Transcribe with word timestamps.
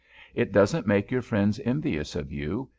It 0.33 0.51
doesn't 0.51 0.87
make 0.87 1.11
your 1.11 1.21
friends 1.21 1.59
envious 1.63 2.15
of 2.15 2.31
you. 2.31 2.69